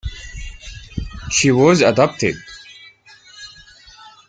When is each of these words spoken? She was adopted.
She 1.29 1.51
was 1.51 1.81
adopted. 1.83 2.33